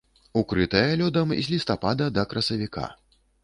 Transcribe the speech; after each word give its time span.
Укрытая 0.39 0.95
лёдам 1.03 1.35
з 1.35 1.43
лістапада 1.53 2.11
да 2.19 2.27
красавіка. 2.35 2.91